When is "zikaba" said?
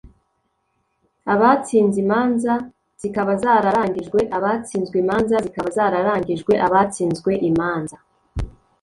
3.01-3.31, 5.45-5.69